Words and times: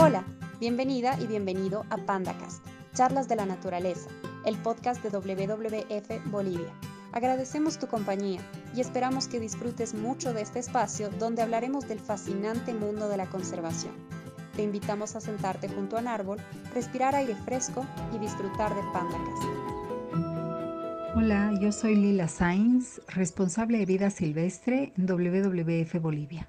Hola, 0.00 0.24
bienvenida 0.60 1.18
y 1.20 1.26
bienvenido 1.26 1.84
a 1.90 1.96
PandaCast, 1.96 2.64
Charlas 2.94 3.26
de 3.26 3.34
la 3.34 3.46
Naturaleza, 3.46 4.08
el 4.46 4.56
podcast 4.56 5.02
de 5.02 5.10
WWF 5.10 6.30
Bolivia. 6.30 6.72
Agradecemos 7.10 7.80
tu 7.80 7.88
compañía 7.88 8.40
y 8.76 8.80
esperamos 8.80 9.26
que 9.26 9.40
disfrutes 9.40 9.94
mucho 9.94 10.32
de 10.32 10.42
este 10.42 10.60
espacio 10.60 11.10
donde 11.18 11.42
hablaremos 11.42 11.88
del 11.88 11.98
fascinante 11.98 12.74
mundo 12.74 13.08
de 13.08 13.16
la 13.16 13.28
conservación. 13.28 13.92
Te 14.54 14.62
invitamos 14.62 15.16
a 15.16 15.20
sentarte 15.20 15.68
junto 15.68 15.96
a 15.96 16.00
un 16.00 16.06
árbol, 16.06 16.38
respirar 16.72 17.16
aire 17.16 17.34
fresco 17.34 17.84
y 18.14 18.18
disfrutar 18.18 18.72
de 18.76 18.82
PandaCast. 18.92 19.42
Hola, 21.16 21.58
yo 21.60 21.72
soy 21.72 21.96
Lila 21.96 22.28
Sainz, 22.28 23.00
responsable 23.08 23.78
de 23.78 23.86
vida 23.86 24.10
silvestre 24.10 24.92
en 24.96 25.06
WWF 25.06 26.00
Bolivia. 26.00 26.48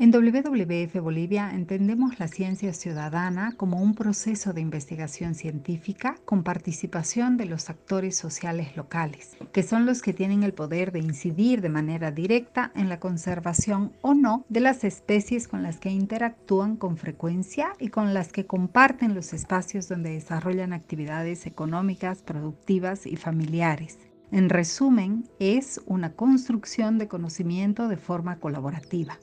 En 0.00 0.12
WWF 0.12 0.98
Bolivia 1.02 1.50
entendemos 1.52 2.18
la 2.18 2.26
ciencia 2.26 2.72
ciudadana 2.72 3.52
como 3.58 3.82
un 3.82 3.94
proceso 3.94 4.54
de 4.54 4.62
investigación 4.62 5.34
científica 5.34 6.16
con 6.24 6.42
participación 6.42 7.36
de 7.36 7.44
los 7.44 7.68
actores 7.68 8.16
sociales 8.16 8.78
locales, 8.78 9.36
que 9.52 9.62
son 9.62 9.84
los 9.84 10.00
que 10.00 10.14
tienen 10.14 10.42
el 10.42 10.54
poder 10.54 10.90
de 10.90 11.00
incidir 11.00 11.60
de 11.60 11.68
manera 11.68 12.12
directa 12.12 12.72
en 12.74 12.88
la 12.88 12.98
conservación 12.98 13.92
o 14.00 14.14
no 14.14 14.46
de 14.48 14.60
las 14.60 14.84
especies 14.84 15.46
con 15.46 15.62
las 15.62 15.78
que 15.78 15.90
interactúan 15.90 16.76
con 16.76 16.96
frecuencia 16.96 17.74
y 17.78 17.88
con 17.88 18.14
las 18.14 18.32
que 18.32 18.46
comparten 18.46 19.14
los 19.14 19.34
espacios 19.34 19.86
donde 19.86 20.14
desarrollan 20.14 20.72
actividades 20.72 21.44
económicas, 21.44 22.22
productivas 22.22 23.04
y 23.04 23.16
familiares. 23.16 23.98
En 24.32 24.48
resumen, 24.48 25.28
es 25.38 25.78
una 25.84 26.14
construcción 26.14 26.96
de 26.96 27.06
conocimiento 27.06 27.86
de 27.88 27.98
forma 27.98 28.36
colaborativa. 28.38 29.18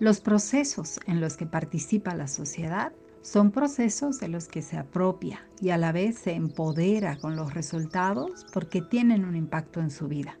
Los 0.00 0.20
procesos 0.20 0.98
en 1.06 1.20
los 1.20 1.36
que 1.36 1.46
participa 1.46 2.16
la 2.16 2.26
sociedad 2.26 2.92
son 3.22 3.52
procesos 3.52 4.18
de 4.18 4.28
los 4.28 4.48
que 4.48 4.60
se 4.60 4.76
apropia 4.76 5.46
y 5.60 5.70
a 5.70 5.78
la 5.78 5.92
vez 5.92 6.18
se 6.18 6.32
empodera 6.32 7.16
con 7.16 7.36
los 7.36 7.54
resultados 7.54 8.44
porque 8.52 8.82
tienen 8.82 9.24
un 9.24 9.36
impacto 9.36 9.80
en 9.80 9.90
su 9.90 10.08
vida. 10.08 10.36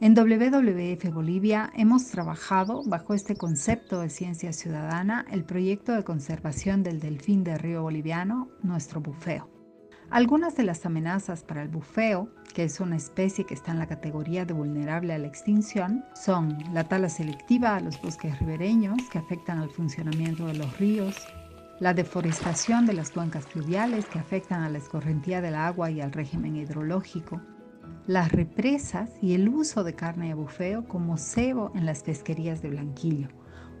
En 0.00 0.14
WWF 0.14 1.12
Bolivia 1.12 1.72
hemos 1.74 2.06
trabajado 2.06 2.82
bajo 2.84 3.14
este 3.14 3.36
concepto 3.36 4.00
de 4.00 4.10
ciencia 4.10 4.52
ciudadana 4.52 5.24
el 5.30 5.44
proyecto 5.44 5.92
de 5.92 6.04
conservación 6.04 6.82
del 6.82 7.00
delfín 7.00 7.44
de 7.44 7.56
río 7.56 7.82
boliviano, 7.82 8.48
nuestro 8.62 9.00
bufeo. 9.00 9.57
Algunas 10.10 10.56
de 10.56 10.62
las 10.62 10.86
amenazas 10.86 11.44
para 11.44 11.62
el 11.62 11.68
bufeo, 11.68 12.30
que 12.54 12.64
es 12.64 12.80
una 12.80 12.96
especie 12.96 13.44
que 13.44 13.52
está 13.52 13.72
en 13.72 13.78
la 13.78 13.88
categoría 13.88 14.46
de 14.46 14.54
vulnerable 14.54 15.12
a 15.12 15.18
la 15.18 15.26
extinción, 15.26 16.02
son 16.14 16.56
la 16.72 16.84
tala 16.84 17.10
selectiva 17.10 17.76
a 17.76 17.80
los 17.80 18.00
bosques 18.00 18.38
ribereños 18.38 18.96
que 19.12 19.18
afectan 19.18 19.58
al 19.58 19.68
funcionamiento 19.68 20.46
de 20.46 20.54
los 20.54 20.78
ríos, 20.78 21.14
la 21.78 21.92
deforestación 21.92 22.86
de 22.86 22.94
las 22.94 23.10
cuencas 23.10 23.46
fluviales 23.46 24.06
que 24.06 24.18
afectan 24.18 24.62
a 24.62 24.70
la 24.70 24.78
escorrentía 24.78 25.42
del 25.42 25.56
agua 25.56 25.90
y 25.90 26.00
al 26.00 26.12
régimen 26.12 26.56
hidrológico, 26.56 27.42
las 28.06 28.32
represas 28.32 29.10
y 29.20 29.34
el 29.34 29.46
uso 29.50 29.84
de 29.84 29.94
carne 29.94 30.28
de 30.28 30.34
bufeo 30.34 30.88
como 30.88 31.18
cebo 31.18 31.70
en 31.74 31.84
las 31.84 32.02
pesquerías 32.02 32.62
de 32.62 32.70
blanquillo, 32.70 33.28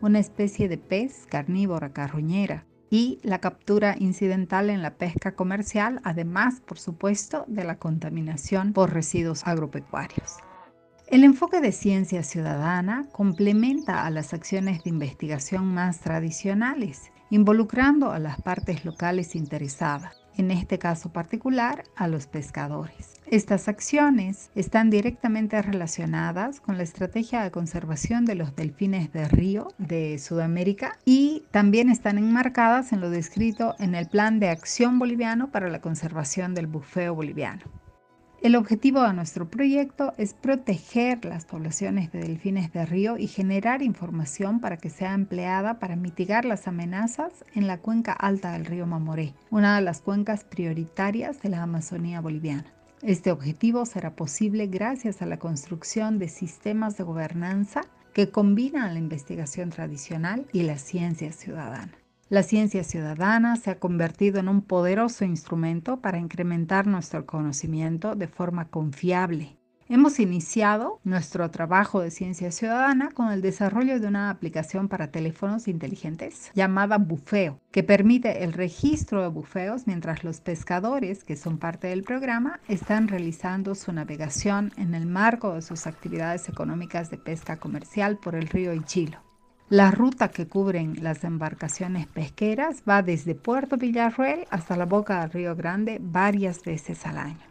una 0.02 0.18
especie 0.18 0.68
de 0.68 0.76
pez 0.76 1.26
carnívora 1.26 1.94
carroñera 1.94 2.66
y 2.90 3.18
la 3.22 3.38
captura 3.38 3.96
incidental 3.98 4.70
en 4.70 4.82
la 4.82 4.94
pesca 4.94 5.32
comercial, 5.32 6.00
además, 6.04 6.60
por 6.60 6.78
supuesto, 6.78 7.44
de 7.48 7.64
la 7.64 7.78
contaminación 7.78 8.72
por 8.72 8.92
residuos 8.92 9.46
agropecuarios. 9.46 10.36
El 11.06 11.24
enfoque 11.24 11.60
de 11.60 11.72
ciencia 11.72 12.22
ciudadana 12.22 13.06
complementa 13.12 14.04
a 14.04 14.10
las 14.10 14.34
acciones 14.34 14.84
de 14.84 14.90
investigación 14.90 15.72
más 15.72 16.00
tradicionales, 16.00 17.10
involucrando 17.30 18.12
a 18.12 18.18
las 18.18 18.40
partes 18.42 18.84
locales 18.84 19.34
interesadas, 19.34 20.16
en 20.36 20.50
este 20.50 20.78
caso 20.78 21.10
particular 21.12 21.84
a 21.96 22.08
los 22.08 22.26
pescadores. 22.26 23.17
Estas 23.30 23.68
acciones 23.68 24.50
están 24.54 24.88
directamente 24.88 25.60
relacionadas 25.60 26.62
con 26.62 26.78
la 26.78 26.82
estrategia 26.82 27.42
de 27.42 27.50
conservación 27.50 28.24
de 28.24 28.34
los 28.34 28.56
delfines 28.56 29.12
de 29.12 29.28
río 29.28 29.68
de 29.76 30.18
Sudamérica 30.18 30.96
y 31.04 31.42
también 31.50 31.90
están 31.90 32.16
enmarcadas 32.16 32.90
en 32.94 33.02
lo 33.02 33.10
descrito 33.10 33.74
en 33.80 33.94
el 33.94 34.08
Plan 34.08 34.40
de 34.40 34.48
Acción 34.48 34.98
Boliviano 34.98 35.50
para 35.50 35.68
la 35.68 35.82
Conservación 35.82 36.54
del 36.54 36.68
Bufeo 36.68 37.14
Boliviano. 37.14 37.64
El 38.40 38.56
objetivo 38.56 39.02
de 39.02 39.12
nuestro 39.12 39.46
proyecto 39.50 40.14
es 40.16 40.32
proteger 40.32 41.22
las 41.26 41.44
poblaciones 41.44 42.10
de 42.10 42.20
delfines 42.20 42.72
de 42.72 42.86
río 42.86 43.18
y 43.18 43.26
generar 43.26 43.82
información 43.82 44.58
para 44.58 44.78
que 44.78 44.88
sea 44.88 45.12
empleada 45.12 45.78
para 45.78 45.96
mitigar 45.96 46.46
las 46.46 46.66
amenazas 46.66 47.44
en 47.54 47.66
la 47.66 47.76
cuenca 47.76 48.12
alta 48.12 48.52
del 48.52 48.64
río 48.64 48.86
Mamoré, 48.86 49.34
una 49.50 49.76
de 49.76 49.82
las 49.82 50.00
cuencas 50.00 50.44
prioritarias 50.44 51.42
de 51.42 51.50
la 51.50 51.62
Amazonía 51.62 52.22
boliviana. 52.22 52.77
Este 53.02 53.30
objetivo 53.30 53.86
será 53.86 54.16
posible 54.16 54.66
gracias 54.66 55.22
a 55.22 55.26
la 55.26 55.38
construcción 55.38 56.18
de 56.18 56.28
sistemas 56.28 56.96
de 56.96 57.04
gobernanza 57.04 57.82
que 58.12 58.30
combinan 58.30 58.94
la 58.94 58.98
investigación 58.98 59.70
tradicional 59.70 60.46
y 60.52 60.62
la 60.62 60.78
ciencia 60.78 61.30
ciudadana. 61.32 61.92
La 62.28 62.42
ciencia 62.42 62.82
ciudadana 62.82 63.56
se 63.56 63.70
ha 63.70 63.78
convertido 63.78 64.40
en 64.40 64.48
un 64.48 64.62
poderoso 64.62 65.24
instrumento 65.24 65.98
para 66.00 66.18
incrementar 66.18 66.86
nuestro 66.86 67.24
conocimiento 67.24 68.16
de 68.16 68.26
forma 68.26 68.68
confiable 68.68 69.57
Hemos 69.90 70.20
iniciado 70.20 71.00
nuestro 71.02 71.50
trabajo 71.50 72.02
de 72.02 72.10
ciencia 72.10 72.52
ciudadana 72.52 73.08
con 73.10 73.32
el 73.32 73.40
desarrollo 73.40 73.98
de 73.98 74.06
una 74.06 74.28
aplicación 74.28 74.86
para 74.86 75.10
teléfonos 75.10 75.66
inteligentes 75.66 76.50
llamada 76.54 76.98
Bufeo, 76.98 77.58
que 77.70 77.82
permite 77.82 78.44
el 78.44 78.52
registro 78.52 79.22
de 79.22 79.28
bufeos 79.28 79.86
mientras 79.86 80.24
los 80.24 80.42
pescadores, 80.42 81.24
que 81.24 81.36
son 81.36 81.56
parte 81.56 81.86
del 81.86 82.02
programa, 82.02 82.60
están 82.68 83.08
realizando 83.08 83.74
su 83.74 83.90
navegación 83.94 84.74
en 84.76 84.94
el 84.94 85.06
marco 85.06 85.54
de 85.54 85.62
sus 85.62 85.86
actividades 85.86 86.50
económicas 86.50 87.10
de 87.10 87.16
pesca 87.16 87.56
comercial 87.56 88.18
por 88.18 88.34
el 88.34 88.46
río 88.48 88.74
Ichilo. 88.74 89.22
La 89.70 89.90
ruta 89.90 90.28
que 90.28 90.46
cubren 90.46 91.02
las 91.02 91.24
embarcaciones 91.24 92.06
pesqueras 92.06 92.82
va 92.86 93.02
desde 93.02 93.34
Puerto 93.34 93.78
Villarruel 93.78 94.46
hasta 94.50 94.76
la 94.76 94.84
boca 94.84 95.22
del 95.22 95.30
Río 95.30 95.56
Grande 95.56 95.98
varias 95.98 96.62
veces 96.62 97.06
al 97.06 97.16
año. 97.16 97.47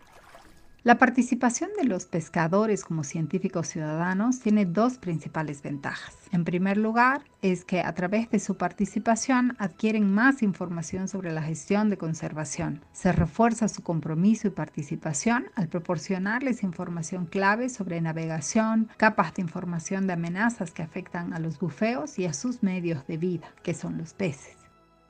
La 0.87 0.97
participación 0.97 1.69
de 1.77 1.83
los 1.83 2.05
pescadores 2.05 2.85
como 2.85 3.03
científicos 3.03 3.67
ciudadanos 3.67 4.39
tiene 4.39 4.63
dos 4.63 4.97
principales 4.97 5.61
ventajas. 5.61 6.15
En 6.31 6.45
primer 6.45 6.77
lugar, 6.77 7.25
es 7.41 7.65
que 7.65 7.81
a 7.81 7.93
través 7.93 8.29
de 8.29 8.39
su 8.39 8.55
participación 8.55 9.57
adquieren 9.59 10.09
más 10.09 10.41
información 10.41 11.09
sobre 11.09 11.33
la 11.33 11.41
gestión 11.41 11.89
de 11.89 11.97
conservación. 11.97 12.85
Se 12.93 13.11
refuerza 13.11 13.67
su 13.67 13.83
compromiso 13.83 14.47
y 14.47 14.51
participación 14.51 15.47
al 15.55 15.67
proporcionarles 15.67 16.63
información 16.63 17.25
clave 17.25 17.67
sobre 17.67 17.99
navegación, 17.99 18.87
capas 18.95 19.33
de 19.33 19.41
información 19.41 20.07
de 20.07 20.13
amenazas 20.13 20.71
que 20.71 20.83
afectan 20.83 21.33
a 21.33 21.39
los 21.39 21.59
bufeos 21.59 22.17
y 22.17 22.27
a 22.27 22.31
sus 22.31 22.63
medios 22.63 23.05
de 23.07 23.17
vida, 23.17 23.49
que 23.61 23.73
son 23.73 23.97
los 23.97 24.13
peces. 24.13 24.66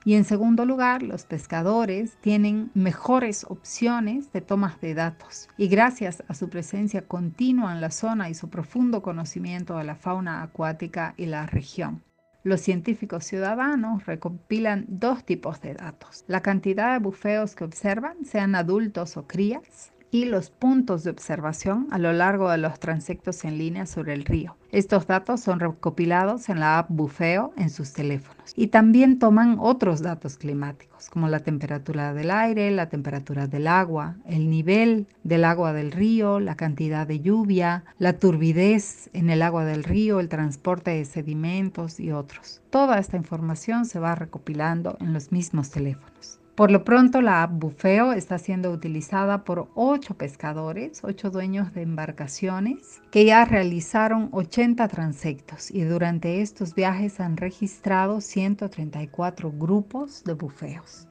Y 0.07 0.13
en 0.13 0.23
segundo 0.23 0.63
lugar, 0.63 1.03
los 1.03 1.25
pescadores 1.25 2.16
tienen 2.22 2.72
mejores 2.73 3.44
opciones 3.44 4.31
de 4.31 4.40
tomas 4.40 4.79
de 4.79 4.94
datos 4.94 5.50
y 5.57 5.68
gracias 5.68 6.23
a 6.29 6.34
su 6.34 6.50
presencia 6.50 7.01
continua 7.01 7.73
en 7.73 7.81
la 7.81 7.91
zona 7.91 8.29
y 8.29 8.34
su 8.34 8.50
profundo 8.50 9.01
conocimiento 9.01 9.78
de 9.78 9.84
la 9.84 9.95
fauna 9.95 10.44
acuática 10.44 11.13
y 11.18 11.25
la 11.25 11.45
región. 11.45 12.06
Los 12.44 12.62
científicos 12.62 13.25
ciudadanos 13.25 14.06
recopilan 14.06 14.85
dos 14.88 15.25
tipos 15.25 15.59
de 15.59 15.73
datos. 15.73 16.24
La 16.29 16.41
cantidad 16.41 16.94
de 16.94 17.00
bufeos 17.00 17.53
que 17.53 17.66
observan, 17.66 18.24
sean 18.24 18.56
adultos 18.56 19.18
o 19.18 19.28
crías, 19.28 19.91
y 20.12 20.25
los 20.25 20.50
puntos 20.50 21.03
de 21.03 21.12
observación 21.12 21.88
a 21.91 21.97
lo 21.97 22.13
largo 22.13 22.50
de 22.50 22.57
los 22.57 22.79
transectos 22.79 23.44
en 23.45 23.57
línea 23.57 23.85
sobre 23.85 24.13
el 24.13 24.25
río. 24.25 24.56
Estos 24.72 25.07
datos 25.07 25.41
son 25.41 25.59
recopilados 25.59 26.50
en 26.50 26.59
la 26.59 26.79
app 26.79 26.90
Bufeo 26.90 27.53
en 27.57 27.69
sus 27.69 27.94
teléfonos 27.94 28.53
y 28.56 28.68
también 28.68 29.19
toman 29.19 29.57
otros 29.59 30.01
datos 30.01 30.38
climáticos 30.38 31.09
como 31.09 31.30
la 31.30 31.39
temperatura 31.39 32.13
del 32.13 32.31
aire, 32.31 32.71
la 32.71 32.89
temperatura 32.89 33.48
del 33.48 33.68
agua, 33.68 34.15
el 34.25 34.50
nivel 34.50 35.07
del 35.24 35.45
agua 35.45 35.74
del 35.74 35.92
río, 35.92 36.39
la 36.39 36.56
cantidad 36.56 37.07
de 37.07 37.19
lluvia, 37.19 37.86
la 37.98 38.13
turbidez 38.13 39.10
en 39.13 39.30
el 39.30 39.42
agua 39.42 39.65
del 39.65 39.83
río, 39.83 40.19
el 40.19 40.30
transporte 40.30 40.92
de 40.92 41.06
sedimentos 41.06 42.00
y 42.00 42.12
otros. 42.12 42.62
Toda 42.69 43.00
esta 43.00 43.18
información 43.18 43.86
se 43.86 44.00
va 44.00 44.15
recopilando 44.15 44.98
en 45.00 45.13
los 45.13 45.31
mismos 45.31 45.69
teléfonos. 45.69 46.39
Por 46.57 46.71
lo 46.71 46.83
pronto, 46.83 47.21
la 47.21 47.44
app 47.44 47.51
Bufeo 47.54 48.13
está 48.13 48.39
siendo 48.39 48.71
utilizada 48.71 49.44
por 49.44 49.69
ocho 49.75 50.15
pescadores, 50.15 51.04
ocho 51.04 51.30
dueños 51.30 51.71
de 51.75 51.83
embarcaciones, 51.83 53.00
que 53.12 53.25
ya 53.25 53.45
realizaron 53.45 54.30
80 54.31 54.88
transectos 54.88 55.69
y 55.69 55.83
durante 55.83 56.42
estos 56.42 56.74
viajes 56.74 57.19
han 57.19 57.38
registrado 57.38 58.21
134 58.21 59.51
grupos 59.51 60.24
de 60.24 60.33
bufeos. 60.33 61.07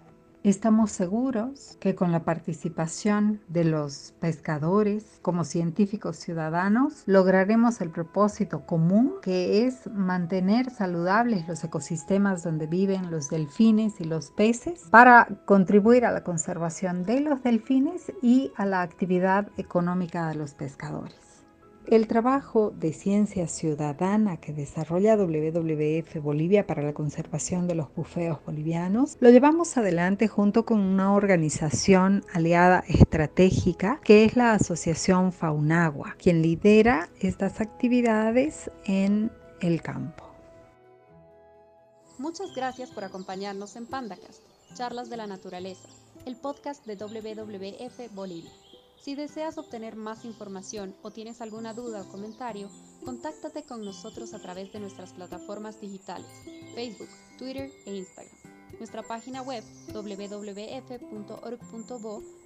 Estamos 0.47 0.93
seguros 0.93 1.77
que 1.81 1.97
con 1.97 2.13
la 2.13 2.23
participación 2.23 3.41
de 3.49 3.65
los 3.65 4.15
pescadores 4.21 5.19
como 5.21 5.43
científicos 5.43 6.19
ciudadanos 6.19 7.03
lograremos 7.07 7.81
el 7.81 7.91
propósito 7.91 8.65
común 8.65 9.15
que 9.23 9.67
es 9.67 9.91
mantener 9.93 10.71
saludables 10.71 11.49
los 11.49 11.65
ecosistemas 11.65 12.45
donde 12.45 12.69
viven 12.69 13.11
los 13.11 13.29
delfines 13.29 14.01
y 14.01 14.05
los 14.05 14.31
peces 14.31 14.85
para 14.89 15.27
contribuir 15.47 16.05
a 16.05 16.13
la 16.13 16.23
conservación 16.23 17.03
de 17.03 17.23
los 17.23 17.43
delfines 17.43 18.13
y 18.23 18.53
a 18.55 18.67
la 18.67 18.83
actividad 18.83 19.49
económica 19.57 20.29
de 20.29 20.37
los 20.37 20.55
pescadores. 20.55 21.26
El 21.87 22.09
trabajo 22.09 22.73
de 22.73 22.93
ciencia 22.93 23.47
ciudadana 23.47 24.39
que 24.39 24.53
desarrolla 24.53 25.17
WWF 25.17 26.21
Bolivia 26.21 26.67
para 26.67 26.83
la 26.83 26.93
conservación 26.93 27.69
de 27.69 27.77
los 27.77 27.95
bufeos 27.95 28.45
bolivianos 28.45 29.17
lo 29.21 29.31
llevamos 29.31 29.77
adelante 29.77 30.27
junto 30.27 30.65
con 30.65 30.81
una 30.81 31.15
organización 31.15 32.25
aliada 32.35 32.83
estratégica 32.89 34.01
que 34.03 34.25
es 34.25 34.35
la 34.35 34.53
Asociación 34.55 35.33
Faunagua, 35.33 36.17
quien 36.19 36.43
lidera 36.43 37.09
estas 37.21 37.61
actividades 37.61 38.69
en 38.85 39.31
el 39.61 39.81
campo. 39.81 40.25
Muchas 42.19 42.53
gracias 42.57 42.91
por 42.91 43.05
acompañarnos 43.05 43.77
en 43.77 43.87
Pandacast, 43.87 44.43
Charlas 44.75 45.09
de 45.09 45.19
la 45.19 45.29
Naturaleza, 45.29 45.89
el 46.25 46.35
podcast 46.35 46.85
de 46.85 46.97
WWF 46.97 48.13
Bolivia. 48.13 48.51
Si 49.01 49.15
deseas 49.15 49.57
obtener 49.59 49.97
más 49.97 50.25
información 50.25 50.97
o 51.03 51.11
tienes 51.11 51.41
alguna 51.41 51.75
duda 51.75 52.03
o 52.03 52.09
comentario, 52.09 52.69
contáctate 53.05 53.63
con 53.63 53.85
nosotros 53.85 54.35
a 54.35 54.41
través 54.41 54.73
de 54.73 54.81
nuestras 54.81 55.13
plataformas 55.13 55.81
digitales, 55.81 56.27
Facebook, 56.75 57.09
Twitter 57.39 57.71
e 57.87 57.97
Instagram, 57.97 58.35
nuestra 58.79 59.03
página 59.03 59.43
web 59.43 59.63
www.org.bo 59.93 61.03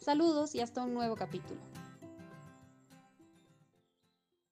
Saludos 0.00 0.54
y 0.54 0.60
hasta 0.60 0.82
un 0.82 0.92
nuevo 0.92 1.16
capítulo. 1.16 1.58